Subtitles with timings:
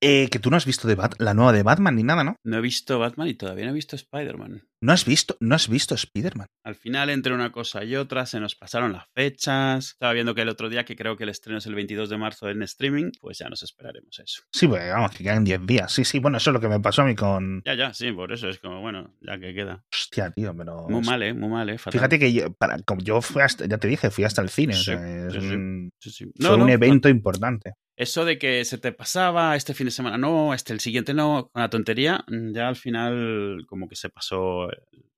[0.00, 2.36] Eh, que tú no has visto de Bat- la nueva de Batman ni nada, ¿no?
[2.44, 4.62] No he visto Batman y todavía no he visto Spider-Man.
[4.82, 6.46] No has visto, no has visto Spider-Man.
[6.64, 9.92] Al final, entre una cosa y otra, se nos pasaron las fechas.
[9.92, 12.18] Estaba viendo que el otro día, que creo que el estreno es el 22 de
[12.18, 14.42] marzo en streaming, pues ya nos esperaremos eso.
[14.52, 15.92] Sí, pues vamos, que quedan 10 días.
[15.92, 17.62] Sí, sí, bueno, eso es lo que me pasó a mí con.
[17.64, 19.82] Ya, ya, sí, por eso es como, bueno, ya que queda.
[19.92, 20.86] Hostia, tío, pero.
[20.88, 21.32] Muy mal, ¿eh?
[21.32, 21.78] Muy mal, ¿eh?
[21.78, 21.98] Fatal.
[21.98, 24.74] Fíjate que yo, para, como yo fui hasta, ya te dije, fui hasta el cine.
[24.74, 27.72] o Sí, sea, es sí, un- fue No, un no, evento importante.
[27.96, 31.48] Eso de que se te pasaba, este fin de semana no, este el siguiente no,
[31.52, 34.68] con la tontería, mm, ya al final como que se pasó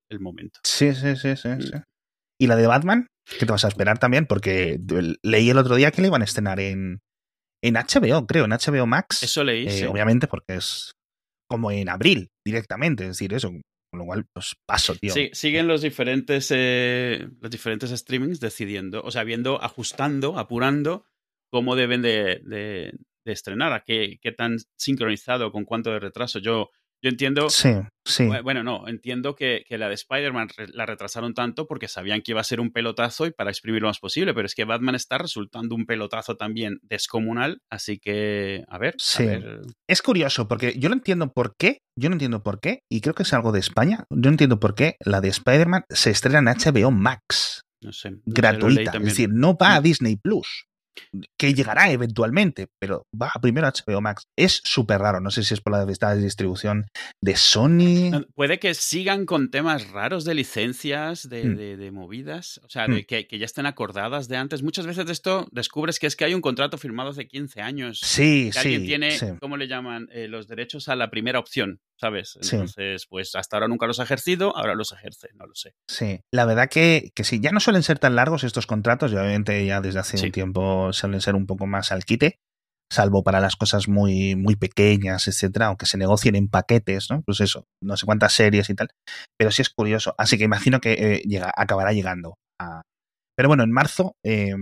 [0.09, 0.59] el, momento.
[0.63, 1.61] Sí, sí, sí, sí, Mm.
[1.61, 1.71] sí.
[2.41, 3.07] ¿Y la de Batman?
[3.37, 4.25] ¿Qué te vas a esperar también?
[4.25, 4.79] Porque
[5.23, 6.99] leí el otro día que le iban a estrenar en,
[7.61, 9.21] en HBO, creo, en HBO Max.
[9.23, 9.83] Eso leí, Eh, sí.
[9.85, 10.93] Obviamente porque es
[11.49, 13.49] como en abril directamente, es decir, eso.
[13.91, 15.11] Con lo cual, pues paso, tío.
[15.13, 21.05] Sí, siguen los diferentes, eh, los diferentes streamings decidiendo, o sea, viendo, ajustando, apurando
[21.49, 22.93] cómo deben de, de-
[23.25, 26.39] de estrenar, a qué, qué tan sincronizado, con cuánto de retraso.
[26.39, 26.69] Yo,
[27.01, 27.69] yo entiendo, Sí,
[28.05, 28.23] sí.
[28.23, 32.31] bu- bueno, no, entiendo que, que la de Spider-Man la retrasaron tanto porque sabían que
[32.31, 34.95] iba a ser un pelotazo y para exprimir lo más posible, pero es que Batman
[34.95, 39.23] está resultando un pelotazo también descomunal, así que, a ver, Sí.
[39.23, 39.61] a ver.
[39.87, 43.13] Es curioso porque yo no entiendo por qué, yo no entiendo por qué, y creo
[43.15, 46.39] que es algo de España, yo no entiendo por qué la de Spider-Man se estrena
[46.39, 48.11] en HBO Max, No sé.
[48.11, 49.83] no gratuita, es decir, no va a Mm.
[49.83, 50.65] Disney Plus,
[51.37, 54.27] que llegará eventualmente, pero va primero a HBO Max.
[54.37, 56.87] Es súper raro, no sé si es por la esta distribución
[57.21, 58.11] de Sony.
[58.35, 61.55] Puede que sigan con temas raros de licencias, de, Mm.
[61.55, 62.93] de- de movidas, o sea, Mm.
[62.95, 64.61] de que, que ya estén acordadas de antes.
[64.63, 67.99] Muchas veces de esto descubres que es que hay un contrato firmado hace 15 años.
[68.03, 69.25] Sí, que sí, alguien tiene, sí.
[69.39, 70.07] ¿cómo le llaman?
[70.11, 72.37] Eh, los derechos a la primera opción, ¿sabes?
[72.41, 72.55] Sí.
[72.55, 75.73] Entonces, pues hasta ahora nunca los ha ejercido, ahora los ejerce, no lo sé.
[75.87, 79.15] Sí, la verdad que, que sí, ya no suelen ser tan largos estos contratos y
[79.15, 80.25] obviamente ya desde hace Sí.
[80.27, 82.35] un tiempo suelen ser un poco más al quite,
[82.91, 87.21] salvo para las cosas muy, muy pequeñas, etcétera, aunque se negocien en paquetes, ¿no?
[87.23, 88.89] Pues eso, no sé cuántas series y tal,
[89.37, 92.81] pero sí es curioso, así que imagino que eh, llega, acabará llegando a...
[93.37, 94.53] Pero bueno, en marzo eh,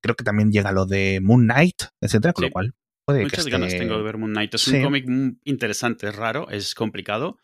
[0.00, 2.48] creo que también llega lo de Moon Knight, etcétera, con Sí.
[2.48, 2.72] lo cual
[3.06, 3.50] puede que Muchas esté...
[3.50, 4.54] ganas tengo de ver Moon Knight.
[4.54, 4.76] Es Sí.
[4.76, 5.04] un cómic
[5.44, 7.38] interesante, es raro, es complicado.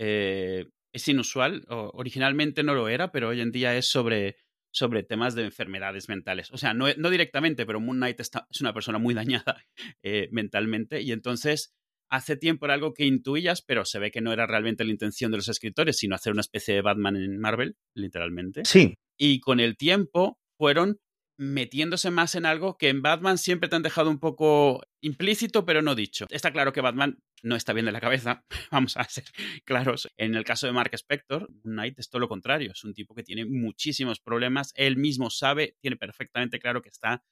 [0.00, 1.64] eh, es inusual.
[1.68, 4.36] o- originalmente no lo era, pero hoy en día es sobre,
[4.72, 6.50] sobre temas de enfermedades mentales.
[6.52, 9.14] O sea, no, no directamente, pero Moon Knight está- es una persona muy
[9.54, 9.62] dañada
[10.02, 11.00] eh, mentalmente.
[11.02, 11.74] Y entonces,
[12.10, 15.30] hace tiempo era algo que intuías, pero se ve que no era realmente la intención
[15.30, 19.60] de los escritores, sino hacer una especie de Batman en Marvel, literalmente Sí, y con
[19.60, 20.98] el tiempo fueron
[21.38, 25.82] metiéndose más en algo que en Batman siempre te han dejado un poco implícito, pero
[25.82, 26.26] no dicho.
[26.30, 29.24] Está claro que Batman no está bien de la cabeza, vamos a ser
[29.64, 30.08] claros.
[30.16, 33.22] En el caso de Mark Spector, Knight es todo lo contrario, es un tipo que
[33.22, 37.24] tiene muchísimos problemas, él mismo sabe, tiene perfectamente claro que está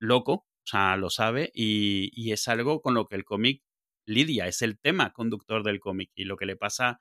[0.00, 3.62] loco, o sea, lo sabe, y, y es algo con lo que el cómic
[4.06, 7.00] lidia, es el tema conductor del cómic, y lo que le pasa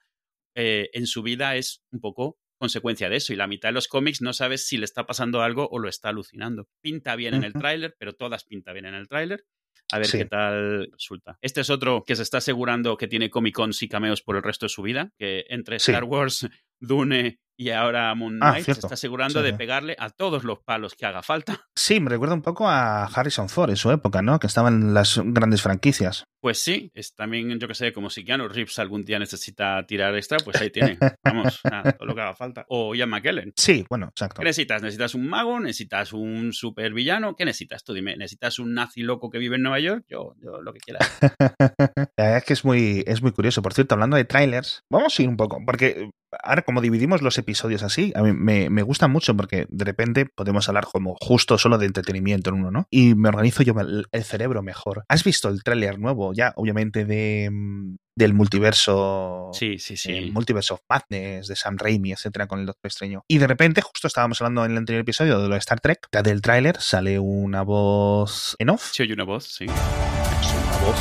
[0.56, 3.34] eh, en su vida es un poco consecuencia de eso.
[3.34, 5.90] Y la mitad de los cómics no sabes si le está pasando algo o lo
[5.90, 6.70] está alucinando.
[6.82, 9.46] Pinta bien en el tráiler, pero todas pinta bien en el tráiler.
[9.94, 10.18] A ver Sí.
[10.18, 11.38] qué tal resulta.
[11.42, 14.44] Este es otro que se está asegurando que tiene Comic Cons y cameos por el
[14.44, 15.92] resto de su vida, que entre Sí.
[15.92, 16.48] Star Wars,
[16.80, 20.60] Dune y ahora Moon Ah, Knight se está asegurando Sí, de pegarle a todos los
[20.60, 21.62] palos que haga falta.
[21.76, 24.40] sí, me recuerda un poco a Harrison Ford en su época, ¿no?
[24.40, 26.26] Que estaban en las grandes franquicias.
[26.42, 30.14] Pues sí, es también, yo que sé, como si Keanu Reeves algún día necesita tirar
[30.16, 30.98] extra, pues ahí tiene.
[31.24, 32.66] Vamos, nada, todo lo que haga falta.
[32.68, 33.54] O Ian McKellen.
[33.56, 34.40] Sí, bueno, exacto.
[34.42, 34.82] ¿Qué necesitas?
[34.82, 35.60] ¿Necesitas un mago?
[35.60, 37.36] ¿Necesitas un supervillano?
[37.36, 37.84] ¿Qué necesitas?
[37.84, 40.06] Tú dime, ¿necesitas un nazi loco que vive en Nueva York?
[40.10, 41.00] Yo, yo lo que quiera.
[42.18, 43.62] La verdad es que es muy, es muy curioso.
[43.62, 46.10] Por cierto, hablando de trailers, vamos a ir un poco, porque
[46.44, 50.26] ahora como dividimos los episodios así, a mí me, me gusta mucho porque de repente
[50.26, 52.88] podemos hablar como justo solo de entretenimiento en uno, ¿no?
[52.90, 55.06] Y me organizo yo el, el cerebro mejor.
[55.10, 59.50] ¿Has visto el tráiler nuevo ya, obviamente, de, mm, del multiverso?
[59.54, 60.12] Sí, sí, sí.
[60.14, 63.24] eh, Multiverse of Madness, de Sam Raimi, etcétera, con el Doctor Extraño.
[63.28, 66.08] Y de repente, justo estábamos hablando en el anterior episodio de lo de Star Trek,
[66.12, 68.92] ya del tráiler sale una voz en off.
[68.94, 69.66] Sí, oye una voz, sí.
[69.66, 70.98] Es una voz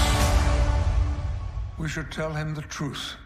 [1.78, 3.16] We should tell him the truth.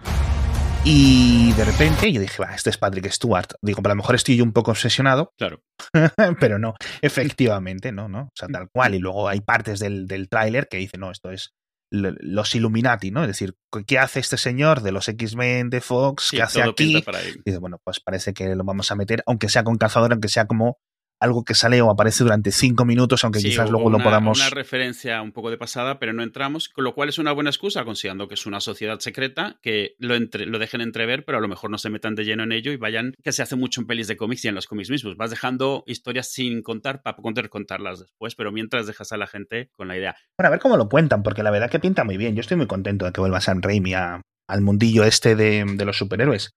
[0.88, 3.54] Y de repente yo dije, va, este es Patrick Stewart.
[3.60, 5.60] Digo, a lo mejor estoy yo un poco obsesionado, Claro.
[6.40, 8.26] pero no, efectivamente, no, no.
[8.26, 8.94] O sea, tal cual.
[8.94, 11.54] Y luego hay partes del, del tráiler que dicen, no, esto es
[11.90, 13.22] los Illuminati, ¿no?
[13.22, 16.28] Es decir, ¿qué hace este señor de los X-Men de Fox?
[16.30, 16.98] Sí, ¿Qué hace aquí?
[16.98, 20.28] Y dice, bueno, pues parece que lo vamos a meter, aunque sea con cazador, aunque
[20.28, 20.78] sea como
[21.20, 24.38] algo que sale o aparece durante cinco minutos, aunque Sí, quizás luego una, lo podamos.
[24.38, 27.50] Una referencia un poco de pasada, pero no entramos, con lo cual es una buena
[27.50, 31.40] excusa, considerando que es una sociedad secreta, que lo, entre- lo dejen entrever, pero a
[31.40, 33.80] lo mejor no se metan de lleno en ello y vayan, que se hace mucho
[33.80, 35.16] en pelis de cómics y en los cómics mismos.
[35.16, 39.70] Vas dejando historias sin contar para poder contarlas después, pero mientras dejas a la gente
[39.72, 40.16] con la idea.
[40.38, 42.34] Bueno, a ver cómo lo cuentan, porque la verdad que pinta muy bien.
[42.34, 45.84] Yo estoy muy contento de que vuelva Sam Raimi a- al mundillo este de, de
[45.84, 46.50] los superhéroes.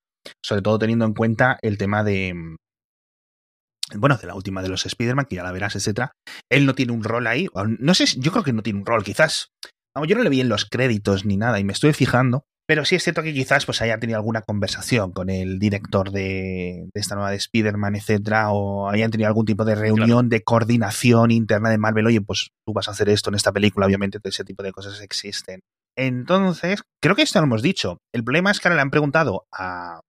[0.44, 2.34] Sobre todo teniendo en cuenta el tema de.
[3.96, 6.12] Bueno, de la última de los Spider-Man, que ya la verás, etcétera.
[6.50, 7.48] Él no tiene un rol ahí.
[7.80, 9.50] No sé, yo creo que no tiene un rol, quizás.
[9.96, 12.44] Vamos, yo no le vi en los créditos ni nada y me estoy fijando.
[12.68, 16.88] Pero sí es cierto que quizás pues haya tenido alguna conversación con el director de,
[16.94, 21.32] de esta nueva de Spider-Man, etcétera, o hayan tenido algún tipo de reunión de coordinación
[21.32, 22.06] interna de Marvel.
[22.06, 24.72] Oye, pues tú vas a hacer esto en esta película, obviamente todo ese tipo de
[24.72, 25.62] cosas existen.
[25.98, 27.98] Entonces, creo que esto lo hemos dicho.
[28.14, 30.02] El problema es que ahora le han preguntado a,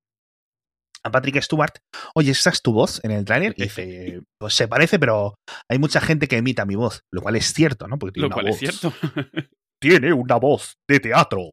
[1.05, 1.73] a Patrick Stewart,
[2.15, 3.55] oye, ¿esta es tu voz en el tráiler?
[3.57, 5.35] Y dice, pues se parece, pero
[5.69, 7.99] hay mucha gente que imita mi voz, lo cual es cierto, ¿no?
[7.99, 8.63] Porque tiene Lo una cual voz.
[8.63, 8.93] es cierto.
[9.83, 11.53] Tiene una voz de teatro.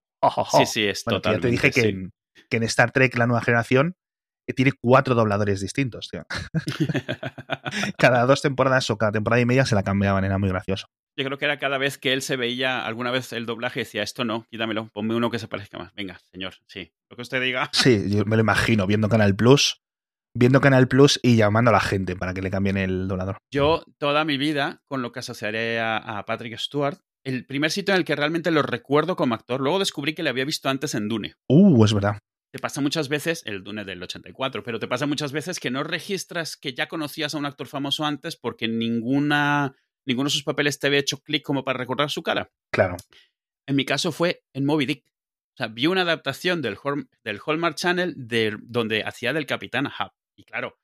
[0.51, 1.47] sí, sí, es Bueno, ya totalmente.
[1.47, 1.87] te dije que, sí.
[1.87, 2.11] en,
[2.49, 3.95] que en Star Trek, la nueva generación,
[4.49, 6.25] eh, tiene cuatro dobladores distintos, tío.
[7.97, 10.87] Cada dos temporadas o cada temporada y media se la cambiaban, era muy gracioso.
[11.17, 14.03] Yo creo que era cada vez que él se veía alguna vez el doblaje, decía,
[14.03, 15.91] esto no, quítamelo, ponme uno que se parezca más.
[15.95, 17.71] Venga, señor, sí, lo que usted diga.
[17.73, 19.81] Sí, yo me lo imagino, viendo Canal Plus,
[20.35, 23.37] viendo Canal Plus y llamando a la gente para que le cambien el doblador.
[23.51, 27.95] Yo, toda mi vida, con lo que asociaré a, a Patrick Stewart, el primer sitio
[27.95, 30.93] en el que realmente lo recuerdo como actor, luego descubrí que le había visto antes
[30.93, 31.33] en Dune.
[31.49, 32.19] Uh, es verdad.
[32.53, 35.83] Te pasa muchas veces, el Dune del 84, pero te pasa muchas veces que no
[35.83, 39.75] registras que ya conocías a un actor famoso antes porque ninguna,
[40.07, 42.49] ninguno de sus papeles te había hecho clic como para recordar su cara.
[42.71, 42.97] Claro.
[43.67, 45.05] En mi caso fue en Moby Dick.
[45.05, 49.87] O sea, vi una adaptación del, Hol- del Hallmark Channel de, donde hacía del Capitán
[49.87, 50.13] Ahab.
[50.35, 50.79] Y claro,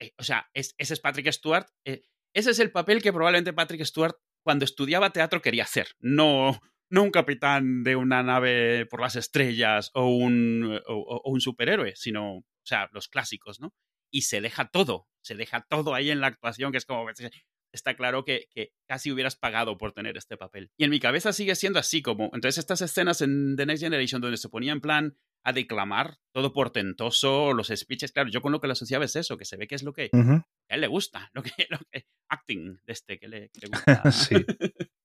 [0.00, 1.66] eh, o sea, es- ese es Patrick Stewart.
[1.86, 2.02] eh,
[2.34, 5.88] ese es el papel que probablemente Patrick Stewart cuando estudiaba teatro quería hacer.
[6.00, 6.60] No,
[6.90, 12.38] no un capitán de una nave por las estrellas o un, o un superhéroe, sino,
[12.38, 13.72] o sea, los clásicos, ¿no?
[14.10, 17.04] Y se deja todo, se deja todo ahí en la actuación, que es como,
[17.74, 20.70] está claro que, que casi hubieras pagado por tener este papel.
[20.76, 24.22] Y en mi cabeza sigue siendo así, como, entonces estas escenas en The Next Generation
[24.22, 28.60] donde se ponía en plan a declamar, todo portentoso, los speeches, claro, yo con lo
[28.60, 30.86] que lo asociaba es eso, que se ve que es lo que a él le
[30.86, 34.02] gusta, lo que, lo que acting de este que le, que le gusta.
[34.10, 34.36] Sí.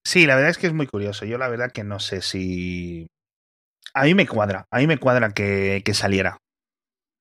[0.05, 1.25] Sí, la verdad es que es muy curioso.
[1.25, 3.07] Yo la verdad que no sé si...
[3.93, 6.37] A mí me cuadra, a mí me cuadra que, que saliera.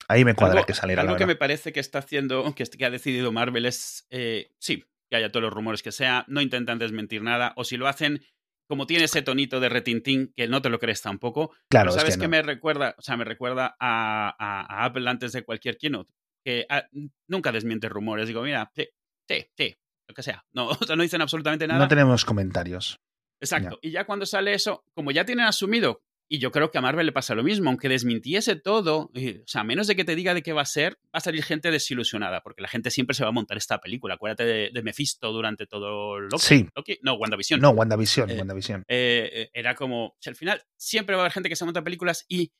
[0.07, 1.03] A mí me cuadra algo, que saliera.
[1.03, 4.53] algo la que me parece que está haciendo, que, que ha decidido Marvel es, eh,
[4.59, 7.89] sí, que haya todos los rumores que sea, no intentan desmentir nada, o si lo
[7.89, 8.23] hacen,
[8.69, 11.95] como tiene ese tonito de retintín, que no te lo crees tampoco, Claro, pero es
[11.97, 12.31] ¿sabes que qué no.
[12.33, 12.95] me recuerda?
[12.99, 16.13] O sea, me recuerda a, a- a Apple antes de cualquier keynote,
[16.45, 16.87] que ah,
[17.29, 18.87] nunca desmiente rumores, digo, mira, sí,
[19.29, 19.75] sí, sí,
[20.09, 21.81] lo que sea, no, o sea, no dicen absolutamente nada.
[21.81, 22.99] No tenemos comentarios.
[23.41, 23.79] Exacto.
[23.83, 27.07] Y ya cuando sale eso, como ya tienen asumido, y yo creo que a Marvel
[27.07, 30.15] le pasa lo mismo, aunque desmintiese todo, eh, o sea, a menos de que te
[30.15, 33.15] diga de qué va a ser, va a salir gente desilusionada, porque la gente siempre
[33.15, 34.15] se va a montar esta película.
[34.15, 36.39] Acuérdate de, de Mephisto durante todo Loki.
[36.39, 36.67] Sí.
[36.75, 37.61] Loki- No, WandaVision.
[37.61, 38.85] No, WandaVision, Eh, WandaVision.
[38.89, 41.65] Eh, eh, era como, o sea, al final siempre va a haber gente que se
[41.65, 42.53] monta películas y,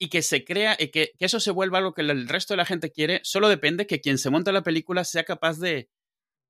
[0.00, 2.58] y que se crea, y que, que eso se vuelva algo que el resto de
[2.58, 5.88] la gente quiere, solo depende que quien se monta la película sea capaz de,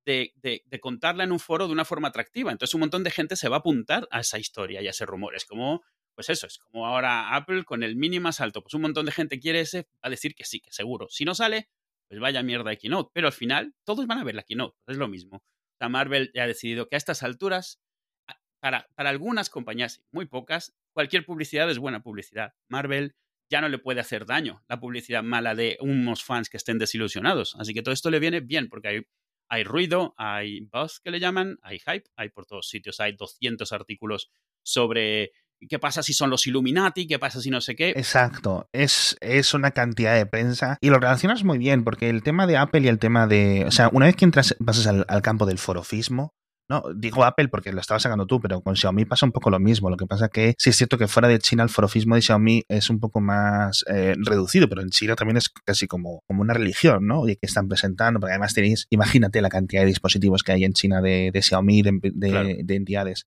[0.07, 2.51] de, de- de contarla en un foro de una forma atractiva.
[2.51, 5.05] Entonces un montón de gente se va a apuntar a esa historia y a ese
[5.05, 5.35] rumor.
[5.37, 5.83] Es como,
[6.15, 8.63] pues eso, es como ahora Apple con el mini más alto.
[8.63, 11.09] Pues un montón de gente quiere ese, va a decir que sí, que seguro.
[11.11, 11.69] Si no sale,
[12.09, 13.11] pues vaya mierda de keynote.
[13.15, 15.43] Pero al final todos van a ver la keynote, es lo mismo.
[15.81, 17.81] O Marvel ya ha decidido que a estas alturas,
[18.61, 22.55] para, para algunas compañías, muy pocas, cualquier publicidad es buena publicidad.
[22.69, 23.17] Marvel
[23.51, 27.55] ya no le puede hacer daño la publicidad mala de unos fans que estén desilusionados.
[27.59, 29.07] Así que todo esto le viene bien porque hay,
[29.49, 33.71] hay ruido, hay buzz que le llaman, hay hype, hay por todos sitios, hay 200
[33.73, 34.31] artículos
[34.63, 35.33] sobre
[35.69, 37.91] qué pasa si son los Illuminati, qué pasa si no sé qué.
[37.91, 42.47] Exacto, es, es una cantidad de prensa y lo relacionas muy bien porque el tema
[42.47, 45.23] de Apple y el tema de, o sea, una vez que entras, pasas al, al
[45.23, 46.35] campo del forofismo,
[46.71, 49.59] no, digo Apple porque lo estabas sacando tú, pero con Xiaomi pasa un poco lo
[49.59, 49.91] mismo.
[49.91, 52.63] Lo que pasa que sí es cierto que fuera de China el forofismo de Xiaomi
[52.69, 56.55] es un poco más eh, reducido, pero en China también es casi como, como una
[56.55, 57.21] religión, ¿no?
[57.21, 60.73] Oye, que están presentando, porque además tenéis, imagínate la cantidad de dispositivos que hay en
[60.73, 62.49] China de, de Xiaomi, de, de, Claro.
[62.63, 63.27] de entidades.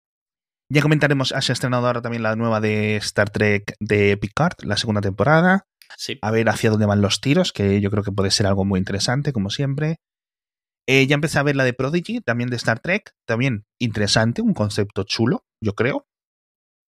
[0.70, 5.02] Ya comentaremos, has estrenado ahora también la nueva de Star Trek de Picard, la segunda
[5.02, 5.68] temporada.
[5.98, 6.18] Sí.
[6.22, 8.80] A ver hacia dónde van los tiros, que yo creo que puede ser algo muy
[8.80, 9.98] interesante, como siempre.
[10.88, 14.54] Eh, ya empecé a ver la de Prodigy, también de Star Trek, también interesante, un
[14.54, 16.08] concepto chulo, yo creo.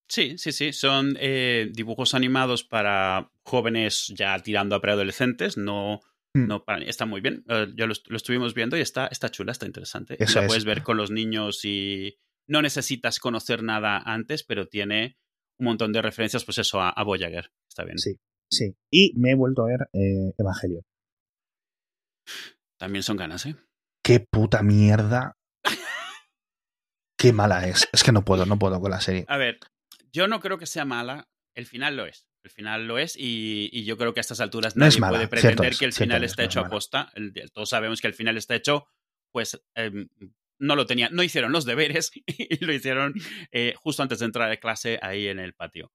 [0.10, 0.74] Sí, sí, sí.
[0.74, 6.02] Son eh, dibujos animados para jóvenes ya tirando a preadolescentes, no,
[6.38, 6.48] Mm.
[6.48, 7.44] No, para está muy bien.
[7.48, 10.16] Eh, yo lo, lo estuvimos viendo y está, está chula, está interesante.
[10.20, 10.48] Eso la es.
[10.48, 15.18] puedes ver con los niños y no necesitas conocer nada antes, pero tiene
[15.60, 17.52] un montón de referencias, pues eso, a, a Voyager.
[17.68, 17.98] Está bien.
[17.98, 18.16] Sí,
[18.50, 18.76] sí.
[18.92, 20.84] Y me he vuelto a ver eh, Evangelion.
[22.80, 23.56] También son ganas, ¿eh?
[24.04, 25.36] Qué puta mierda.
[27.20, 27.90] Qué mala es.
[27.92, 29.26] Es que no puedo, no puedo con la serie.
[29.28, 29.60] A ver,
[30.12, 31.28] yo no creo que sea mala.
[31.56, 32.28] El final lo es.
[32.44, 35.00] El final lo es y, y yo creo que a estas alturas No nadie es
[35.00, 37.12] mala, puede pretender es, que el final es, está no es hecho a posta.
[37.16, 38.86] El- todos sabemos que el final está hecho,
[39.34, 40.08] pues em,
[40.60, 43.14] no lo tenían, no hicieron los deberes y lo hicieron
[43.52, 45.92] eh, justo antes de entrar a clase ahí en el patio.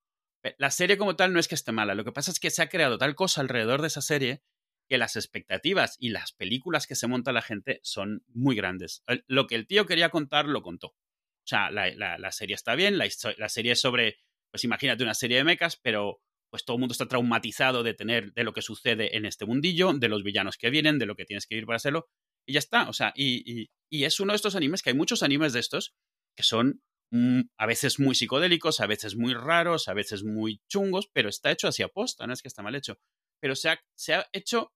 [0.58, 2.62] La serie como tal no es que esté mala, lo que pasa es que se
[2.62, 4.42] ha creado tal cosa alrededor de esa serie
[4.88, 9.04] que las expectativas y las películas que se monta la gente son muy grandes.
[9.28, 10.88] Lo que el tío quería contar, lo contó.
[10.88, 14.18] O sea, la, la- serie está bien, la, la serie es sobre,
[14.50, 18.32] pues imagínate una serie de mechas, pero pues todo el mundo está traumatizado de tener,
[18.32, 21.24] de lo que sucede en este mundillo, de los villanos que vienen, de lo que
[21.24, 22.08] tienes que ir para hacerlo,
[22.46, 22.88] y ya está.
[22.88, 25.60] O sea, y, y- y es uno de estos animes, que hay muchos animes de
[25.60, 25.94] estos,
[26.36, 26.82] que son
[27.12, 31.50] mm, a veces muy psicodélicos, a veces muy raros, a veces muy chungos, pero está
[31.50, 32.98] hecho así a posta, no es que está mal hecho.
[33.40, 34.72] Pero se ha, se ha hecho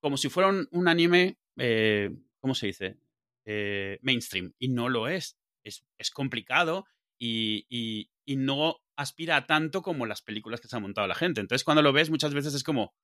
[0.00, 2.98] como si fuera un, un anime, eh, ¿cómo se dice?
[3.44, 5.38] Eh, mainstream, y no lo es.
[5.64, 6.86] Es, es complicado
[7.20, 11.14] y, y- y no aspira a tanto como las películas que se ha montado la
[11.14, 11.40] gente.
[11.40, 12.94] Entonces, cuando lo ves, muchas veces es como,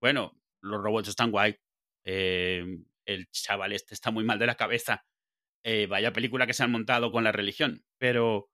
[0.00, 0.32] bueno,
[0.62, 1.56] los robots están guay,
[2.04, 2.64] eh,
[3.06, 5.04] el chaval este está muy mal de la cabeza,
[5.64, 8.48] eh, vaya película que se han montado con la religión, pero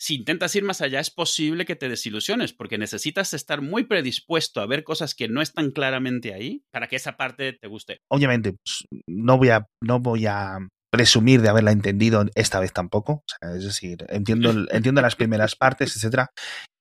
[0.00, 4.62] si intentas ir más allá es posible que te desilusiones, porque necesitas estar muy predispuesto
[4.62, 7.98] a ver cosas que no están claramente ahí para que esa parte te guste.
[8.10, 10.56] Obviamente, pues, no voy a, no voy a
[10.90, 13.22] presumir de haberla entendido esta vez tampoco.
[13.42, 16.30] Es decir, entiendo, entiendo las primeras partes, etcétera.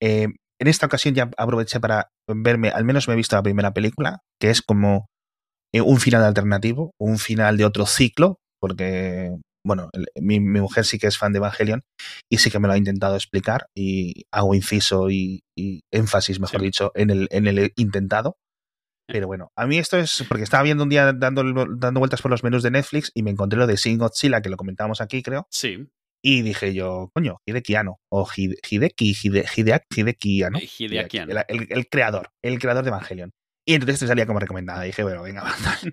[0.02, 0.28] Eh,
[0.62, 4.20] en esta ocasión ya aproveché para verme, al menos me he visto la primera película,
[4.42, 5.08] que es como
[5.74, 9.36] eh, un final alternativo, un final de otro ciclo, porque,
[9.66, 11.82] bueno, el- mi, mi mujer sí que es fan de Evangelion
[12.32, 16.60] y sí que me lo ha intentado explicar y hago inciso y, y énfasis, mejor
[16.62, 16.66] Sí.
[16.66, 18.38] dicho, en el, en el intentado.
[19.12, 21.44] Pero bueno, a mí esto es porque estaba viendo un día dando,
[21.76, 24.50] dando vueltas por los menús de Netflix y me encontré lo de Shin Godzilla, que
[24.50, 25.48] lo comentábamos aquí, creo.
[25.50, 25.88] Sí,
[26.24, 27.98] Y dije yo, coño, Hideki Anno.
[28.12, 30.60] O Hide- Hideki, Hide, Hideaki, Hideki Anno.
[30.60, 30.68] Eh.
[31.50, 33.32] El, el- el creador, el creador de Evangelion.
[33.66, 34.82] Y entonces te salía como recomendada.
[34.84, 35.44] Dije, bueno, venga.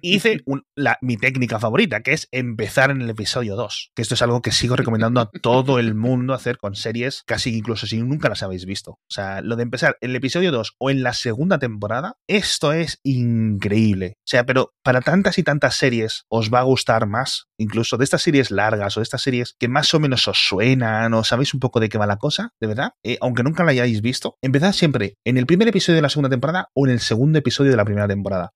[0.00, 3.90] Y hice un- la- mi técnica favorita, que es empezar en el episodio 2.
[3.94, 7.54] Que esto es algo que sigo recomendando a todo el mundo hacer con series, casi
[7.56, 8.92] incluso si nunca las habéis visto.
[8.92, 12.72] O sea, lo de empezar en el episodio 2 o en la segunda temporada, esto
[12.72, 14.14] es increíble.
[14.18, 18.04] O sea, pero para tantas y tantas series os va a gustar más, incluso de
[18.04, 21.54] estas series largas o de estas series que más o menos os suenan o sabéis
[21.54, 24.36] un poco de qué va la cosa, de verdad, eh, aunque nunca la hayáis visto,
[24.42, 27.65] empezad siempre en el primer episodio de la segunda temporada o en el segundo episodio
[27.70, 28.50] de la primera temporada.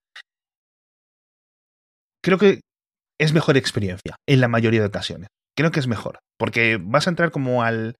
[2.22, 2.60] Creo que
[3.18, 5.28] es mejor experiencia en la mayoría de ocasiones.
[5.56, 7.96] Creo que es mejor, porque vas a entrar como al...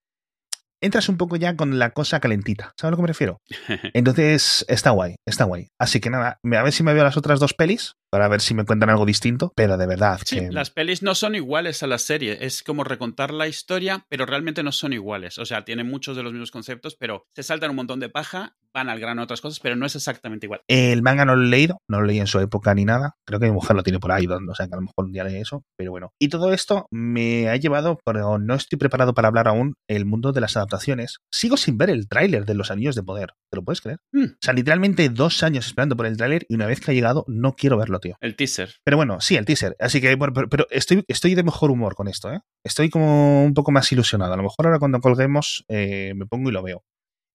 [0.82, 3.38] Entras un poco ya con la cosa calentita, ¿sabes a lo que me refiero?
[3.94, 5.68] Entonces, está guay, está guay.
[5.78, 8.54] Así que nada, a ver si me veo las otras dos pelis para ver si
[8.54, 10.50] me cuentan algo distinto, pero de verdad Sí, que...
[10.50, 12.38] las pelis no son iguales a la serie.
[12.44, 15.38] Es como recontar la historia, pero realmente no son iguales.
[15.38, 18.56] O sea, tienen muchos de los mismos conceptos, pero se saltan un montón de paja,
[18.75, 20.62] van al grano a otras cosas, pero no es exactamente igual.
[20.66, 23.14] El manga no lo he leído, no lo leí en su época ni nada.
[23.26, 25.12] Creo que mi mujer lo tiene por ahí, o sea que a lo mejor un
[25.12, 26.10] día lee eso, pero bueno.
[26.18, 30.32] Y todo esto me ha llevado, pero no estoy preparado para hablar aún, el mundo
[30.32, 30.70] de las adaptaciones.
[31.31, 33.99] Sigo sin ver el tráiler de Los Anillos de Poder, ¿te lo puedes creer?
[34.12, 36.95] Hmm, O sea, literalmente dos años esperando por el tráiler y una vez que ha
[36.95, 38.17] llegado no quiero verlo, tío.
[38.21, 38.75] el teaser.
[38.85, 39.77] Pero bueno, sí, el teaser.
[39.81, 42.41] Así que, bueno, pero, pero estoy, estoy de mejor humor con esto, ¿eh?
[42.65, 44.33] Estoy como un poco más ilusionado.
[44.33, 46.83] A lo mejor ahora cuando colguemos eh, me pongo y lo veo.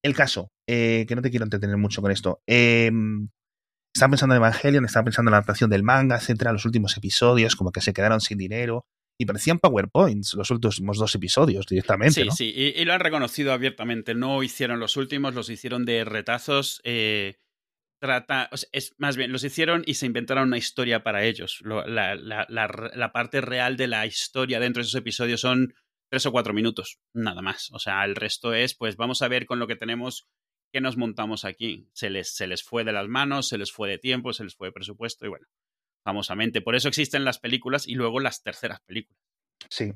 [0.04, 2.40] El caso, eh, que no te quiero entretener mucho con esto.
[2.48, 2.92] Eh,
[3.94, 7.56] estaba pensando en Evangelion, estaba pensando en la adaptación del manga, etcétera, los últimos episodios,
[7.56, 8.86] como que se quedaron sin dinero.
[9.18, 12.32] Y parecían PowerPoints los últimos dos episodios directamente, Sí, ¿no?
[12.34, 14.14] sí, y, y lo han reconocido abiertamente.
[14.14, 16.82] No hicieron los últimos, los hicieron de retazos.
[16.84, 17.38] eh,
[18.02, 21.60] trata, o sea, es más bien, los hicieron y se inventaron una historia para ellos.
[21.62, 25.74] Lo- la, la- la- la parte real de la historia dentro de esos episodios son
[26.12, 27.70] tres o cuatro minutos, nada más.
[27.72, 30.28] O sea, el resto es, pues vamos a ver con lo que tenemos
[30.74, 31.88] que nos montamos aquí.
[31.94, 34.56] Se les, se les fue de las manos, se les fue de tiempo, se les
[34.56, 35.48] fue de presupuesto y bueno,
[36.06, 36.62] famosamente.
[36.62, 39.20] Por eso existen las películas y luego las terceras películas.
[39.70, 39.92] Sí.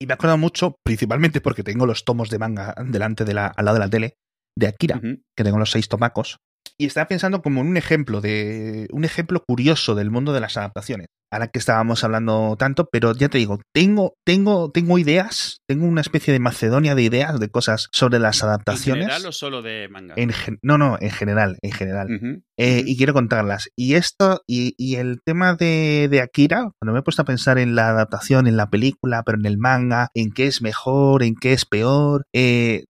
[0.00, 3.64] Y me acuerdo mucho, principalmente porque tengo los tomos de manga delante de la, al
[3.64, 4.14] lado de la tele,
[4.56, 6.38] de Akira, que tengo los seis tomacos.
[6.78, 8.88] Y estaba pensando como en un ejemplo de.
[8.90, 11.08] un ejemplo curioso del mundo de las adaptaciones.
[11.30, 16.00] Ahora que estábamos hablando tanto, pero ya te digo, tengo, tengo, tengo ideas, tengo una
[16.00, 19.04] especie de Macedonia de ideas, de cosas sobre las adaptaciones.
[19.04, 20.14] ¿En general o solo de manga?
[20.62, 22.42] no, no, en general, en general.
[22.58, 23.68] Eh, y quiero contarlas.
[23.76, 27.58] Y esto, y, y el tema de, de, Akira, cuando me he puesto a pensar
[27.58, 31.34] en la adaptación, en la película, pero en el manga, en qué es mejor, en
[31.34, 32.84] qué es peor, eh,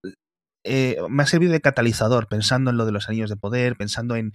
[0.65, 4.17] eh, me ha servido de catalizador, pensando en lo de los anillos de poder, pensando
[4.17, 4.33] en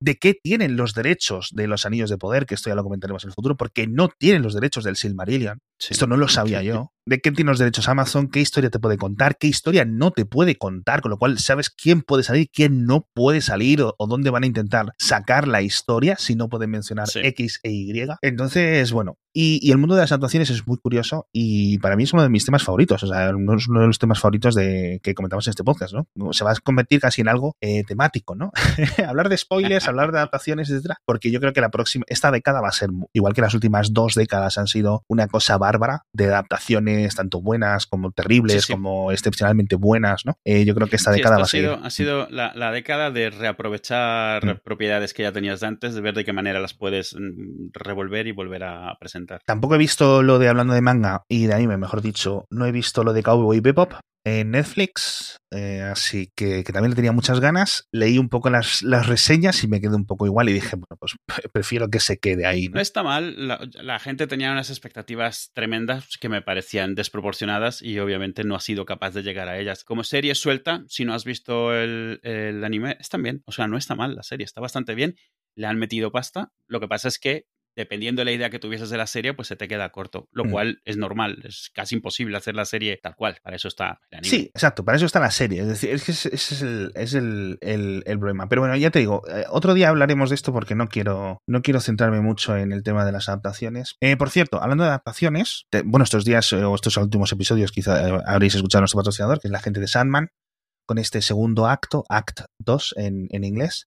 [0.00, 3.24] de qué tienen los derechos de los anillos de poder, que esto ya lo comentaremos
[3.24, 5.60] en el futuro, porque no tienen los derechos del Silmarillion.
[5.88, 6.92] Esto no lo sabía yo.
[7.06, 8.28] ¿De qué tiene los derechos Amazon?
[8.28, 9.36] ¿Qué historia te puede contar?
[9.38, 11.00] ¿Qué historia no te puede contar?
[11.00, 14.46] Con lo cual sabes quién puede salir, quién no puede salir o, dónde van a
[14.46, 18.06] intentar sacar la historia si no pueden mencionar X e Y.
[18.22, 22.12] Entonces, bueno, y, el mundo de las actuaciones es muy curioso y para mí es
[22.12, 23.02] uno de mis temas favoritos.
[23.02, 26.32] O sea, es uno de los temas favoritos de, que comentamos en este podcast, ¿no?
[26.32, 28.52] Se va a convertir casi en algo eh, temático, ¿no?
[29.08, 32.60] hablar de spoilers, hablar de adaptaciones, etcétera, porque yo creo que la próxima, esta década
[32.60, 36.26] va a ser, igual que las últimas dos décadas han sido una cosa bárbara de
[36.26, 40.34] adaptaciones tanto buenas como terribles, como excepcionalmente buenas, ¿no?
[40.44, 41.78] Eh, yo creo que esta década va a ser.
[41.82, 44.60] Ha sido la, década de reaprovechar mm.
[44.64, 48.26] propiedades que ya tenías de antes, de ver de qué manera las puedes mm, revolver
[48.26, 51.76] y volver a presentar Tampoco he visto lo de hablando de manga y de anime,
[51.76, 52.46] mejor dicho.
[52.50, 53.92] No he visto lo de Cowboy Bebop
[54.24, 57.88] en Netflix, eh, así que, también le tenía muchas ganas.
[57.90, 61.16] Leí un poco las, reseñas y me quedé un poco igual y dije, bueno, pues
[61.52, 62.68] prefiero que se quede ahí.
[62.68, 68.44] No, está mal, la, gente tenía unas expectativas tremendas que me parecían desproporcionadas y obviamente
[68.44, 69.84] no ha sido capaz de llegar a ellas.
[69.84, 73.76] Como serie suelta, si no has visto el, el anime, está bien, o sea, no
[73.76, 75.16] está mal la serie, está bastante bien.
[75.56, 76.52] Le han metido pasta.
[76.68, 77.46] Lo que pasa es que
[77.76, 80.44] dependiendo de la idea que tuvieses de la serie, pues se te queda corto, lo
[80.44, 80.50] mm.
[80.50, 84.18] cual es normal, es casi imposible hacer la serie tal cual, para eso está el
[84.18, 84.30] anime.
[84.30, 87.14] Sí, exacto, para eso está la serie, es decir, es que ese es, el, es
[87.14, 88.48] el, el, problema.
[88.48, 91.62] Pero bueno, ya te digo, eh, otro día hablaremos de esto porque no quiero, no
[91.62, 93.96] quiero centrarme mucho en el tema de las adaptaciones.
[94.00, 98.20] Eh, por cierto, hablando de adaptaciones, bueno, estos días eh, o estos últimos episodios quizá
[98.26, 100.30] habréis escuchado a nuestro patrocinador, que es la gente de Sandman,
[100.90, 103.84] con este segundo acto, Act 2 en, en inglés.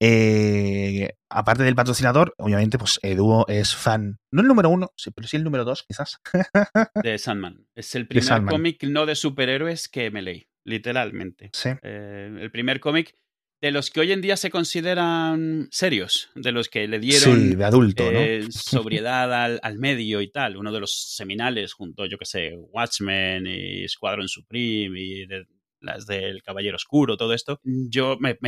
[0.00, 5.36] Eh, aparte del patrocinador, obviamente, pues Edu es fan, no el número uno, pero sí
[5.36, 6.18] el número dos, quizás.
[7.04, 7.64] de Sandman.
[7.76, 11.50] Es el primer cómic no de superhéroes que me leí, literalmente.
[11.52, 11.68] Sí.
[11.80, 13.14] Eh, el primer cómic
[13.60, 17.64] de los que hoy en día se consideran serios, de los que le dieron de
[17.64, 20.56] adulto, eh, sobriedad al, al, medio y tal.
[20.56, 25.46] Uno de los seminales junto, yo que sé, Watchmen y Squadron Supreme y de,
[25.82, 28.38] las del Caballero Oscuro, todo esto, yo me,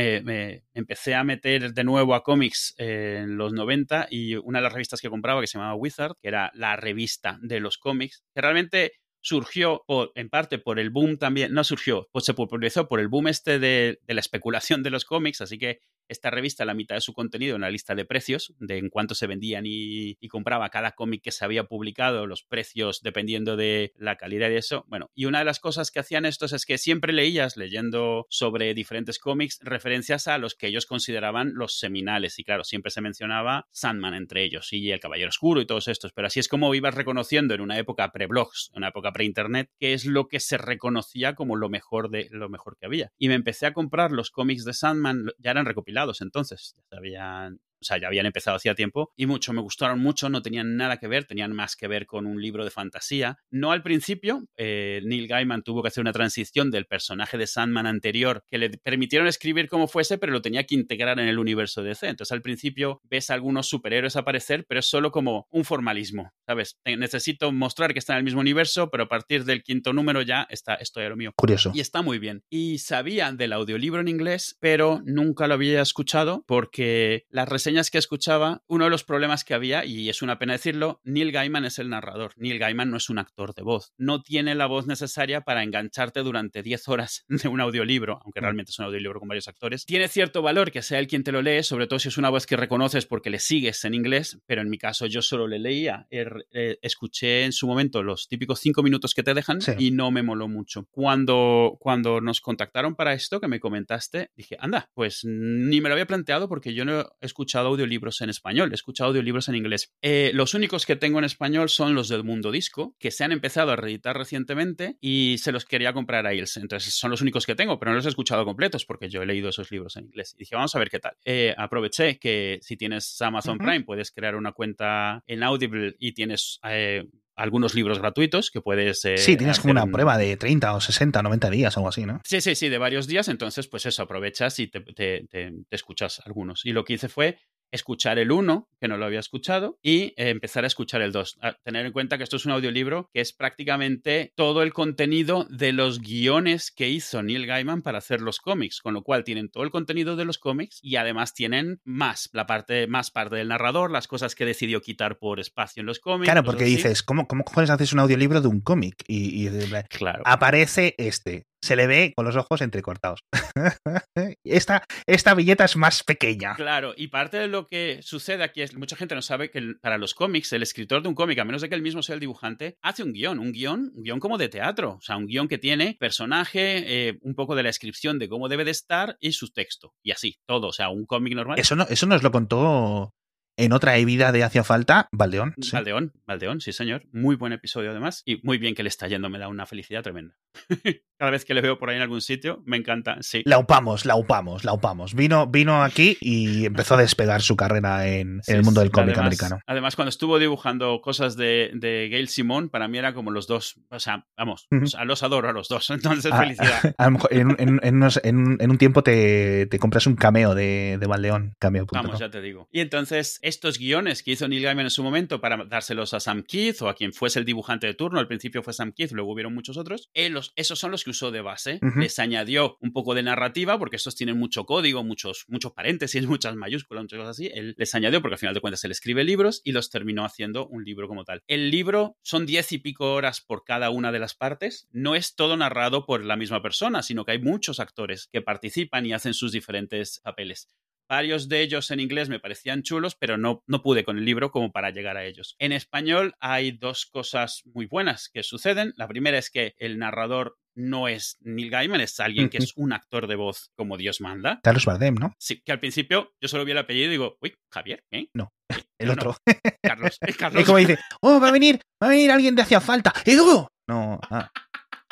[0.73, 5.01] empecé a meter de nuevo a cómics en los 90 y una de las revistas
[5.01, 8.91] que compraba que se llamaba Wizard, que era la revista de los cómics, que realmente
[9.21, 13.27] surgió en parte por el boom también, no surgió, pues se popularizó por el boom
[13.27, 17.01] este de, de la especulación de los cómics, así que esta revista, la mitad de
[17.01, 21.21] su contenido, una lista de precios, de en cuánto se vendían y, compraba cada cómic
[21.23, 24.83] que se había publicado, los precios dependiendo de la calidad de eso.
[24.89, 28.73] Bueno, y una de las cosas que hacían estos es que siempre leías, leyendo sobre
[28.73, 32.37] diferentes cómics, referencias a los que ellos consideraban los seminales.
[32.37, 36.11] Y claro, siempre se mencionaba Sandman entre ellos y El Caballero Oscuro y todos estos.
[36.11, 39.93] Pero así es como ibas reconociendo en una época pre-blogs, en una época pre-internet, qué
[39.93, 43.13] es lo que se reconocía como lo mejor de lo mejor que había.
[43.17, 47.59] Y me empecé a comprar los cómics de Sandman, ya eran recopilados entonces, ya habían
[47.81, 50.97] o sea, ya habían empezado hacía tiempo y mucho, me gustaron mucho, no tenían nada
[50.97, 53.37] que ver, tenían más que ver con un libro de fantasía.
[53.51, 57.85] No al principio, eh, Neil Gaiman tuvo que hacer una transición del personaje de Sandman
[57.85, 61.83] anterior que le permitieron escribir como fuese, pero lo tenía que integrar en el universo
[61.83, 62.07] de DC.
[62.07, 66.77] Entonces al principio ves a algunos superhéroes aparecer, pero es solo como un formalismo, ¿sabes?
[66.85, 70.47] Necesito mostrar que está en el mismo universo, pero a partir del quinto número ya
[70.49, 71.31] está, esto ya lo mío.
[71.35, 71.71] Curioso.
[71.73, 72.43] Y está muy bien.
[72.49, 77.97] Y sabía del audiolibro en inglés, pero nunca lo había escuchado porque las reseñas que
[77.97, 81.79] escuchaba, uno de los problemas que había, y es una pena decirlo, Neil Gaiman es
[81.79, 82.33] el narrador.
[82.37, 83.93] Neil Gaiman no es un actor de voz.
[83.97, 88.43] No tiene la voz necesaria para engancharte durante 10 horas de un audiolibro, aunque mm.
[88.43, 89.85] realmente es un audiolibro con varios actores.
[89.85, 92.29] Tiene cierto valor que sea él quien te lo lee, sobre todo si es una
[92.29, 95.59] voz que reconoces porque le sigues en inglés, pero en mi caso yo solo le
[95.59, 96.07] leía.
[96.09, 100.11] Er, eh, escuché en su momento los típicos 5 minutos que te dejan y no
[100.11, 100.87] me moló mucho.
[100.91, 105.93] Cuando, cuando nos contactaron para esto que me comentaste, dije, anda, pues ni me lo
[105.93, 109.93] había planteado porque yo no he escuchado audiolibros en español, he escuchado audiolibros en inglés.
[110.01, 113.31] Eh, los únicos que tengo en español son los del Mundo Disco, que se han
[113.31, 116.59] empezado a reeditar recientemente y se los quería comprar a Ilse.
[116.59, 119.25] Entonces son los únicos que tengo, pero no los he escuchado completos porque yo he
[119.25, 120.33] leído esos libros en inglés.
[120.35, 121.15] Y dije, vamos a ver qué tal.
[121.25, 126.24] Eh, aproveché que si tienes Amazon Prime puedes crear una cuenta en Audible y tienes...
[126.69, 127.03] Eh,
[127.35, 129.01] algunos libros gratuitos que puedes...
[129.01, 132.05] sí, tienes como una prueba de 30 o 60 o 90 días o algo así,
[132.05, 132.21] ¿no?
[132.23, 133.27] Sí, sí, sí, de varios días.
[133.27, 136.65] Entonces, pues eso, aprovechas y te, te, escuchas algunos.
[136.65, 137.37] Y lo que hice fue
[137.75, 141.37] escuchar el 1, que no lo había escuchado, y eh, empezar a escuchar el 2.
[141.41, 145.45] A tener en cuenta que esto es un audiolibro que es prácticamente todo el contenido
[145.49, 149.49] de los guiones que hizo Neil Gaiman para hacer los cómics, con lo cual tienen
[149.49, 153.49] todo el contenido de los cómics y además tienen más, la parte, más parte del
[153.49, 156.25] narrador, las cosas que decidió quitar por espacio en los cómics.
[156.25, 159.03] Claro, porque dices, ¿cómo, ¿cómo cojones haces un audiolibro de un cómic?
[159.07, 159.49] Y, y
[159.89, 160.23] claro.
[160.25, 163.21] aparece este se le ve con los ojos entrecortados.
[164.43, 166.55] esta, esta billeta es más pequeña.
[166.55, 169.97] Claro, y parte de lo que sucede aquí es, mucha gente no sabe que para
[169.97, 172.19] los cómics, el escritor de un cómic, a menos de que él mismo sea el
[172.19, 175.47] dibujante, hace un guion, un guion, un guion como de teatro, o sea, un guion
[175.47, 179.31] que tiene personaje, eh, un poco de la descripción de cómo debe de estar y
[179.31, 181.59] su texto, y así, todo, o sea, un cómic normal.
[181.59, 183.11] Eso, no, eso nos lo contó
[183.57, 185.55] en otra vida de Hacia Falta, Valdeón.
[185.61, 185.71] Sí.
[185.71, 187.03] Valdeón, Valdeón, sí señor.
[187.11, 188.21] Muy buen episodio además.
[188.25, 190.35] Y muy bien que le está yendo, me da una felicidad tremenda.
[191.17, 193.41] Cada vez que le veo por ahí en algún sitio, me encanta, sí.
[193.45, 195.13] La upamos, la upamos, la upamos.
[195.13, 199.59] Vino, vino aquí y empezó a despegar su carrera en, el mundo del cómic americano.
[199.65, 203.79] Además, cuando estuvo dibujando cosas de, de Gail Simón, para mí era como los dos.
[203.91, 205.89] O sea, vamos, a los adoro a los dos.
[205.89, 206.95] Entonces, a, felicidad.
[206.97, 211.07] A, lo mejor en, en, en, un tiempo te, te, compras un cameo de, de
[211.07, 211.55] Valdeón.
[211.59, 211.85] Cameo.
[211.93, 212.67] Vamos, ya te digo.
[212.73, 216.43] Y entonces, estos guiones que hizo Neil Gaiman en su momento para dárselos a Sam
[216.43, 219.31] Keith o a quien fuese el dibujante de turno, al principio fue Sam Keith, luego
[219.31, 221.79] hubieron muchos otros, eh, los, esos son los que usó de base.
[221.81, 222.01] Uh -huh.
[222.01, 226.55] Les añadió un poco de narrativa, porque estos tienen mucho código, muchos, muchos paréntesis, muchas
[226.55, 227.51] mayúsculas, muchas cosas así.
[227.53, 230.67] Él les añadió, porque al final de cuentas él escribe libros y los terminó haciendo
[230.67, 231.43] un libro como tal.
[231.47, 234.87] El libro son diez y pico horas por cada una de las partes.
[234.91, 239.05] No es todo narrado por la misma persona, sino que hay muchos actores que participan
[239.05, 240.69] y hacen sus diferentes papeles.
[241.07, 244.51] Varios de ellos en inglés me parecían chulos, pero no, no pude con el libro
[244.51, 245.55] como para llegar a ellos.
[245.59, 248.93] En español hay dos cosas muy buenas que suceden.
[248.97, 252.91] La primera es que el narrador no es Neil Gaiman, es alguien que es un
[252.93, 254.59] actor de voz como Dios manda.
[254.61, 255.33] Carlos Bardem, ¿no?
[255.39, 258.27] Sí, que al principio yo solo vi el apellido y digo, uy, Javier, ¿eh?
[258.33, 258.53] No,
[258.99, 259.37] el otro.
[259.45, 259.53] No.
[259.81, 260.61] Carlos, es Carlos.
[260.61, 263.13] Es como dice, oh, va a venir, va a venir alguien de hacía falta.
[263.25, 263.69] ¡Y luego!
[263.87, 264.51] No, ah,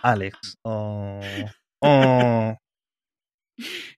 [0.02, 0.58] Alex.
[0.64, 1.22] Oh,
[1.82, 2.58] oh.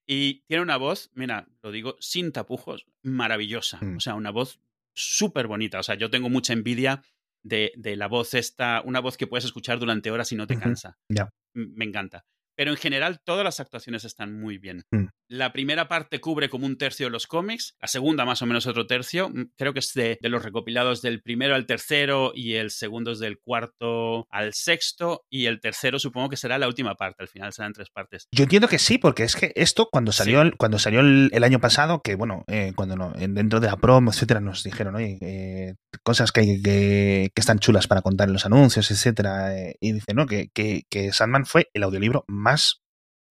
[0.06, 3.80] Y tiene una voz, mira, lo digo sin tapujos, maravillosa.
[3.82, 3.98] Mm.
[3.98, 4.60] O sea, una voz
[4.94, 5.80] súper bonita.
[5.80, 7.02] O sea, yo tengo mucha envidia
[7.44, 10.58] de, de, la voz esta, una voz que puedes escuchar durante horas y no te
[10.58, 10.98] cansa.
[11.10, 11.30] Yeah.
[11.54, 12.26] Me encanta.
[12.56, 14.84] Pero en general todas las actuaciones están muy bien.
[14.91, 15.06] Mm.
[15.28, 18.68] La primera parte cubre como un tercio de los cómics, la segunda más o menos
[18.68, 19.30] otro tercio.
[19.30, 23.12] Mm, Creo que es de, de, los recopilados del primero al tercero y el segundo
[23.12, 27.28] es del cuarto al sexto y el tercero supongo que será la última parte, al
[27.28, 28.28] final serán tres partes.
[28.32, 30.52] Yo entiendo que sí, porque es que esto cuando salió, sí.
[30.58, 34.12] cuando salió el, el, año pasado, que bueno, eh, cuando no, dentro de la promo,
[34.12, 38.46] etcétera, nos dijeron, oye, eh, cosas que, que, que, están chulas para contar en los
[38.46, 40.26] anuncios, etcétera, eh, y dice, ¿no?
[40.28, 42.44] Que, que, que Sandman fue el audiolibro más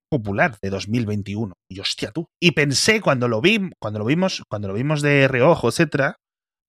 [0.10, 1.54] popular de 2021.
[1.70, 2.28] Y hostia, tú.
[2.40, 6.18] Y pensé cuando lo vi, cuando lo vimos, cuando lo vimos de reojo, etcétera,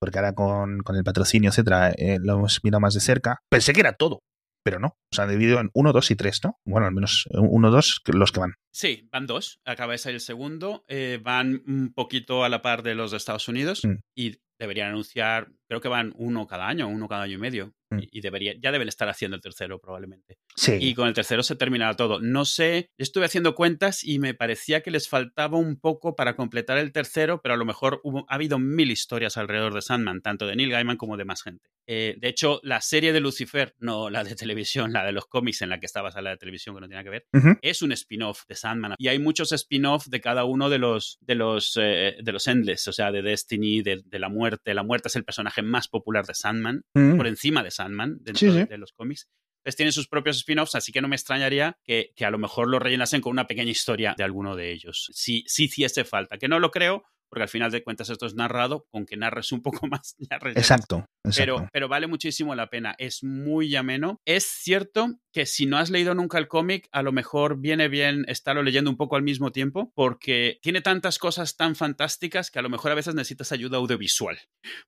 [0.00, 3.72] porque ahora con, con el patrocinio, etcétera, eh, lo hemos mirado más de cerca, pensé
[3.72, 4.20] que era todo.
[4.64, 6.59] Pero no, o sea, dividido en 1, 2 y 3, ¿no?
[6.66, 8.54] Bueno, al menos 1, 2 los que van.
[8.74, 9.60] Sí, van dos.
[9.64, 10.84] Acaba de salir el segundo.
[10.88, 13.94] Eh, van un poquito a la par de los de Estados Unidos mm.
[14.16, 17.74] y deberían anunciar, creo que van uno cada año, uno cada año y medio.
[17.90, 17.98] Mm.
[18.00, 20.38] Y, y, debería, ya deben estar haciendo el tercero probablemente.
[20.56, 20.76] Sí.
[20.80, 22.20] Y con el tercero se terminará todo.
[22.20, 26.78] No sé, estuve haciendo cuentas y me parecía que les faltaba un poco para completar
[26.78, 30.46] el tercero, pero a lo mejor hubo, ha habido mil historias alrededor de Sandman, tanto
[30.46, 31.70] de Neil Gaiman como de más gente.
[31.87, 35.62] Eh, de hecho, la serie de Lucifer, no la de televisión, la de los cómics
[35.62, 37.58] en la que estaba la de televisión que no tiene que ver, uh -huh.
[37.60, 38.94] es un spin-off de Sandman.
[38.98, 42.88] Y hay muchos spin-off de cada uno de los, de los, eh, de los Endless,
[42.88, 44.72] o sea, de Destiny, de, de, la muerte.
[44.72, 47.16] La muerte es el personaje más popular de Sandman, -huh.
[47.16, 48.64] por encima de Sandman, dentro sí, sí.
[48.64, 49.29] De, los cómics.
[49.59, 52.68] Entonces tienen sus propios spin-offs, así que no me extrañaría que, que, a lo mejor
[52.68, 55.11] lo rellenasen con una pequeña historia de alguno de ellos.
[55.12, 58.26] Si sí, sí hiciese falta, que no lo creo, porque al final de cuentas esto
[58.26, 60.16] es narrado, con que narres un poco más.
[60.18, 61.06] Exacto, exacto.
[61.37, 64.20] Pero, pero vale muchísimo la pena, es muy ameno.
[64.24, 68.24] Es cierto que si no has leído nunca el cómic, a lo mejor viene bien
[68.28, 72.62] estarlo leyendo un poco al mismo tiempo, porque tiene tantas cosas tan fantásticas que a
[72.62, 74.38] lo mejor a veces necesitas ayuda audiovisual,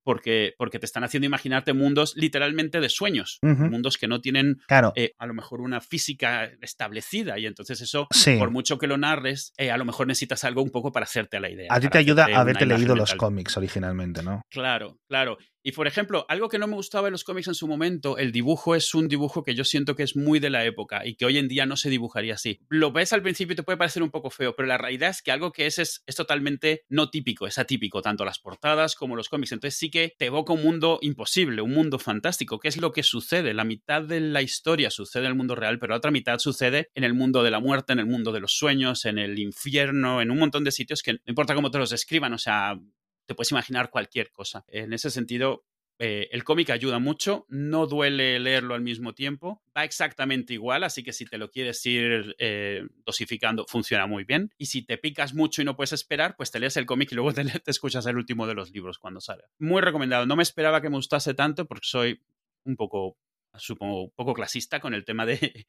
[0.05, 3.71] porque, porque te están haciendo imaginarte mundos literalmente de sueños, uh -huh.
[3.71, 4.93] mundos que no tienen claro.
[4.95, 8.37] eh, a lo mejor una física establecida, y entonces eso, sí.
[8.39, 11.41] por mucho que lo narres, eh, a lo mejor necesitas algo un poco para hacerte
[11.41, 11.69] la idea.
[11.71, 14.43] A ti te ayuda haberte leído los cómics originalmente, ¿no?
[14.51, 15.39] Claro, claro.
[15.67, 18.31] Y por ejemplo, algo que no me gustaba de los cómics en su momento, el
[18.31, 21.27] dibujo es un dibujo que yo siento que es muy de la época y que
[21.27, 22.61] hoy en día no se dibujaría así.
[22.69, 25.23] Lo ves al principio y te puede parecer un poco feo, pero la realidad es
[25.23, 29.17] que algo que es es, es totalmente no típico, es atípico, tanto las portadas como
[29.17, 29.51] los cómics.
[29.51, 33.03] Entonces sí que te evoca un mundo imposible, un mundo fantástico, que es lo que
[33.03, 33.53] sucede.
[33.53, 36.91] La mitad de la historia sucede en el mundo real, pero la otra mitad sucede
[36.95, 40.23] en el mundo de la muerte, en el mundo de los sueños, en el infierno,
[40.23, 42.79] en un montón de sitios que no importa cómo te los describan, o sea,
[43.27, 44.65] te puedes imaginar cualquier cosa.
[44.69, 45.65] En ese sentido,
[45.99, 51.03] eh, el cómic ayuda mucho, no duele leerlo al mismo tiempo, va exactamente igual, así
[51.03, 54.51] que si te lo quieres ir eh, dosificando, funciona muy bien.
[54.59, 57.15] Y si te picas mucho y no puedes esperar, pues te lees el cómic y
[57.15, 59.45] luego te, te, escuchas el último de los libros cuando sale.
[59.59, 62.23] Muy recomendado, no me esperaba que me gustase tanto porque soy
[62.65, 63.17] un poco,
[63.55, 65.67] supongo, un poco clasista con el tema de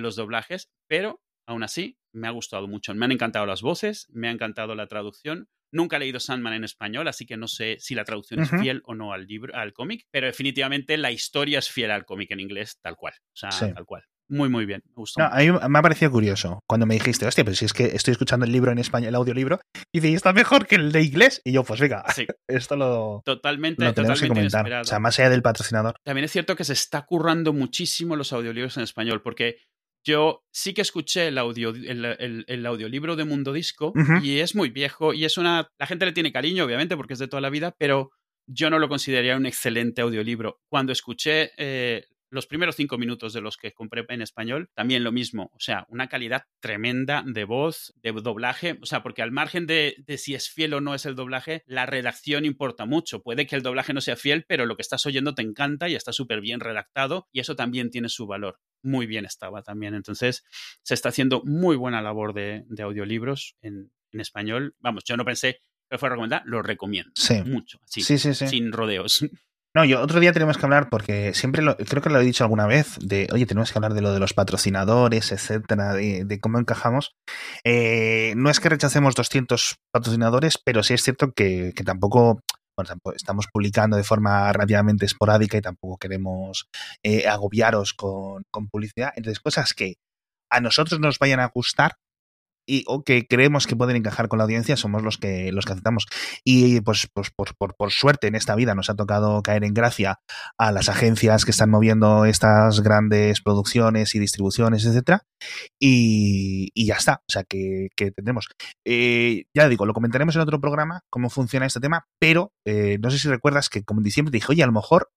[0.00, 2.94] los doblajes, pero aún así me ha gustado mucho.
[2.94, 6.64] Me han encantado las voces, me ha encantado la traducción Nunca he leído Sandman en
[6.64, 9.72] español, así que no sé si la traducción es fiel o no al libro, al
[9.72, 13.14] cómic, pero definitivamente la historia es fiel al cómic en inglés, tal cual.
[13.34, 14.04] O sea, tal cual.
[14.30, 14.82] Muy, muy bien.
[14.84, 15.22] Me gustó.
[15.22, 18.12] a mí me ha parecido curioso cuando me dijiste, hostia, pero si es que estoy
[18.12, 19.60] escuchando el libro en español, el audiolibro,
[19.92, 21.40] y dice, está mejor que el de inglés.
[21.44, 22.04] Y yo, pues venga,
[22.46, 23.22] esto lo.
[23.24, 24.70] Totalmente, lo tenemos que comentar.
[24.72, 25.96] O sea, más allá del patrocinador.
[26.02, 29.58] También es cierto que se está currando muchísimo los audiolibros en español, porque
[30.08, 33.92] yo sí que escuché el, audio, el, audiolibro de Mundo Disco
[34.22, 35.68] y es muy viejo y es una...
[35.78, 38.10] La gente le tiene cariño, obviamente, porque es de toda la vida, pero
[38.46, 40.62] yo no lo consideraría un excelente audiolibro.
[40.70, 45.12] Cuando escuché eh, los primeros cinco minutos de los que compré en español, también lo
[45.12, 45.50] mismo.
[45.54, 48.78] O sea, una calidad tremenda de voz, de doblaje.
[48.82, 51.62] O sea, porque al margen de, de, si es fiel o no es el doblaje,
[51.66, 53.22] la redacción importa mucho.
[53.22, 55.94] Puede que el doblaje no sea fiel, pero lo que estás oyendo te encanta y
[55.94, 59.94] está súper bien redactado y eso también tiene su valor muy bien estaba también.
[59.94, 60.44] Entonces,
[60.82, 64.74] se está haciendo muy buena labor de, audiolibros en, español.
[64.80, 65.60] Vamos, yo no pensé
[65.90, 67.10] que fuera a recomendar, lo recomiendo.
[67.14, 67.42] Sí.
[67.44, 69.24] Mucho, sí, sí, sí, sin rodeos.
[69.74, 72.42] No, yo otro día tenemos que hablar porque siempre lo, creo que lo he dicho
[72.42, 76.58] alguna vez de, oye, tenemos que hablar de lo de los patrocinadores, etcétera, de, cómo
[76.58, 77.12] encajamos.
[77.64, 82.40] Eh, no es que rechacemos 200 patrocinadores, pero sí es cierto que, tampoco
[83.14, 86.68] estamos publicando de forma relativamente esporádica y tampoco queremos
[87.02, 89.12] eh, agobiaros con, con, publicidad.
[89.16, 89.96] Entonces, cosas que
[90.50, 91.96] a nosotros nos vayan a gustar,
[92.68, 95.72] y, o que creemos que pueden encajar con la audiencia somos los que los que
[95.72, 96.06] aceptamos.
[96.44, 99.74] Y pues, pues por, por, por, suerte en esta vida nos ha tocado caer en
[99.74, 100.20] gracia
[100.58, 105.22] a las agencias que están moviendo estas grandes producciones y distribuciones etcétera
[105.80, 108.48] y, y ya está o sea que, que tendremos.
[108.86, 113.10] Eh, ya digo lo comentaremos en otro programa cómo funciona este tema pero eh, no
[113.10, 115.08] sé si recuerdas que como en diciembre dije oye a lo mejor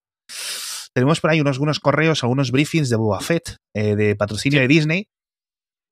[0.93, 4.67] tenemos por ahí unos, unos correos, algunos briefings de Boba Fett, eh, de patrocinio de
[4.67, 5.07] Disney,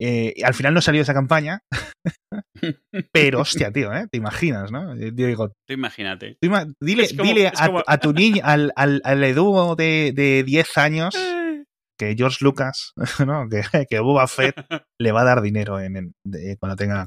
[0.02, 1.60] eh, al final no salió esa campaña,
[3.12, 4.06] pero hostia, tío, ¿eh?
[4.10, 4.96] Te imaginas, ¿no?
[4.96, 6.38] Yo digo, tú imagínate.
[6.80, 11.14] dile, dile a, tu niño, al, al, al Edu de, de 10 años,
[11.98, 12.94] que George Lucas,
[13.26, 13.46] ¿no?
[13.50, 14.56] Que, que Boba Fett
[14.98, 16.14] le va a dar dinero en,
[16.58, 17.06] cuando tenga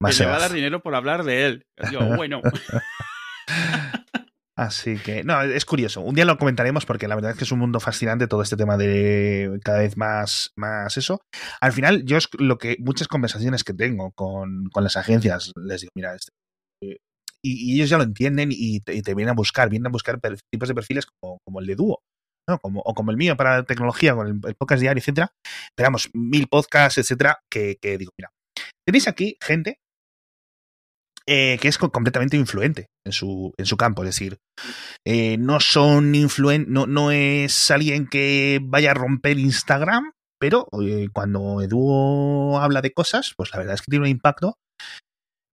[0.00, 1.66] más que Le va a dar dinero por hablar de él.
[1.92, 2.42] Yo, bueno.
[4.56, 6.00] Así que, no, es curioso.
[6.00, 8.56] Un día lo comentaremos porque la verdad es que es un mundo fascinante todo este
[8.56, 11.20] tema de cada vez más, más eso.
[11.60, 15.80] Al final, yo es lo que muchas conversaciones que tengo con, con las agencias les
[15.80, 16.30] digo, mira, este,
[16.84, 16.98] eh,
[17.42, 20.20] y, ellos ya lo entienden y te, vienen a buscar, vienen a buscar
[20.52, 22.00] tipos de perfiles como, el de dúo.
[22.48, 22.58] ¿no?
[22.58, 25.32] Como, o como el mío para la tecnología, con el, podcast diario, etcétera.
[25.70, 28.30] Esperamos mil podcasts, etcétera, que, que digo, mira,
[28.86, 29.78] tenéis aquí gente
[31.26, 34.02] eh, que es completamente influente en su, en su campo.
[34.02, 34.38] Es decir,
[35.06, 41.08] eh, no son influen no, no es alguien que vaya a romper Instagram, pero eh,
[41.12, 44.58] cuando Edu habla de cosas, pues la verdad es que tiene un impacto,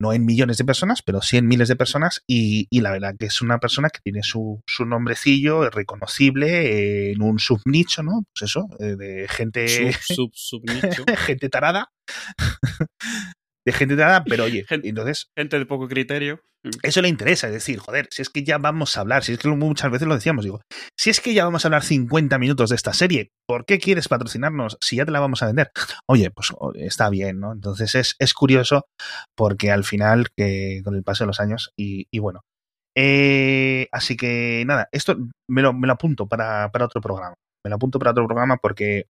[0.01, 3.15] no en millones de personas, pero sí en miles de personas, y, y la verdad
[3.17, 8.23] que es una persona que tiene su, su nombrecillo reconocible en un subnicho, ¿no?
[8.33, 9.93] Pues eso, de gente...
[9.93, 11.05] Sub, sub, subnicho.
[11.17, 11.91] gente tarada
[13.65, 15.29] de gente nada, pero oye, gente, entonces.
[15.37, 16.41] Gente de poco criterio.
[16.83, 19.39] Eso le interesa, es decir, joder, si es que ya vamos a hablar, si es
[19.39, 20.61] que muchas veces lo decíamos, digo,
[20.95, 24.07] si es que ya vamos a hablar 50 minutos de esta serie, ¿por qué quieres
[24.07, 25.71] patrocinarnos si ya te la vamos a vender?
[26.07, 27.51] Oye, pues está bien, ¿no?
[27.51, 28.85] Entonces es, es curioso
[29.35, 32.41] porque al final, que con el paso de los años, y, y bueno.
[32.95, 37.35] Eh, así que nada, esto me lo, me lo apunto para, para otro programa.
[37.63, 39.05] Me lo apunto para otro programa porque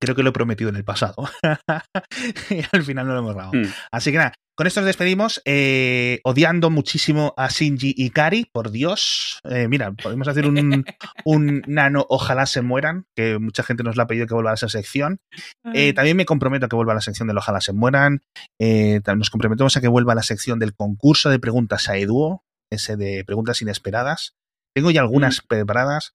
[0.00, 1.28] creo que lo he prometido en el pasado.
[2.50, 3.52] y al final no lo hemos grabado.
[3.54, 3.72] Mm.
[3.92, 8.70] Así que nada, con esto nos despedimos, eh, odiando muchísimo a Shinji y Kari, por
[8.70, 9.40] Dios.
[9.44, 10.84] Eh, mira, podemos hacer un,
[11.24, 14.54] un, nano Ojalá se mueran, que mucha gente nos lo ha pedido que vuelva a
[14.54, 15.18] esa sección.
[15.72, 18.20] Eh, también me comprometo a que vuelva a la sección del Ojalá se mueran.
[18.58, 22.98] nos comprometemos a que vuelva a la sección del concurso de preguntas a Eduo, ese
[22.98, 24.34] de preguntas inesperadas.
[24.74, 25.46] Tengo ya algunas mm.
[25.48, 26.12] preparadas.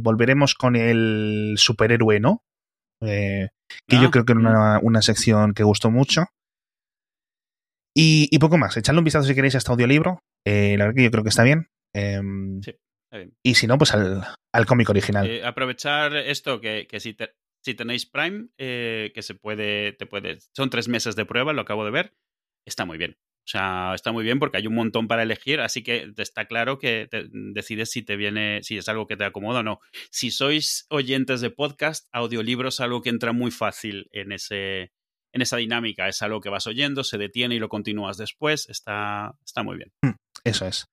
[0.00, 2.42] volveremos con el superhéroe, ¿no?
[3.02, 3.48] Eh,
[3.86, 6.26] que yo ah, creo que era una, una, sección que gustó mucho.
[7.94, 8.76] Y, y, poco más.
[8.76, 10.20] Echadle un vistazo si queréis a este audiolibro.
[10.46, 11.66] Eh, la verdad que yo creo que está bien.
[11.94, 12.20] Eh,
[12.62, 13.34] sí, está bien.
[13.44, 15.28] Y si no, pues al, al cómic original.
[15.28, 17.34] Eh, aprovechar esto que, que si, te,
[17.64, 20.38] si, tenéis Prime, que se puede, te puede.
[20.54, 22.14] Son tres meses de prueba, lo acabo de ver.
[22.66, 23.16] Está muy bien.
[23.50, 27.08] Sea, está muy bien porque hay un montón para elegir, así que está claro que
[27.32, 29.80] decides si te viene, si es algo que te acomoda o no.
[30.12, 34.92] Si sois oyentes de podcast, audiolibros es algo que entra muy fácil en ese,
[35.32, 36.06] en esa dinámica.
[36.06, 38.68] Es algo que vas oyendo, se detiene y lo continúas después.
[38.68, 39.90] Está, está muy bien.
[40.02, 40.86] Hmm, eso es.